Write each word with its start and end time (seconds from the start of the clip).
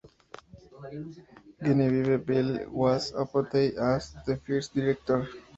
Genevieve 1.61 2.17
Bell 2.25 2.67
was 2.71 3.11
appointed 3.15 3.75
as 3.75 4.15
the 4.25 4.35
first 4.37 4.73
director. 4.73 5.27